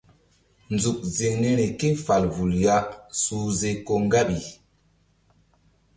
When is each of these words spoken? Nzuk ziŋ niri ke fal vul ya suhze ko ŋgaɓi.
Nzuk 0.73 0.99
ziŋ 1.15 1.33
niri 1.41 1.67
ke 1.79 1.87
fal 2.05 2.23
vul 2.33 2.51
ya 2.63 2.75
suhze 3.21 3.69
ko 3.85 3.93
ŋgaɓi. 4.05 4.39